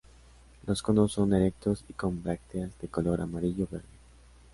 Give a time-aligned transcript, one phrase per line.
[0.65, 3.83] Los conos son erectos y con brácteas de color amarillo-verde.